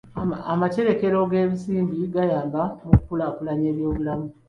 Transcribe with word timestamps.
Amaterekero 0.53 1.17
g'ensimbi 1.31 1.97
gayamba 2.13 2.61
mu 2.85 2.91
kukulaakulanya 2.99 3.65
eby'obulamu. 3.71 4.27